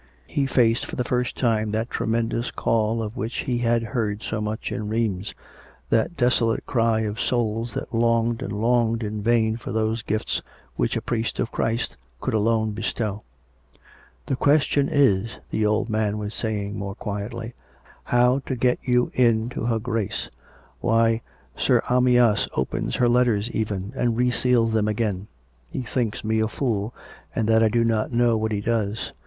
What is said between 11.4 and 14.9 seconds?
Christ could alone bestow...."... The question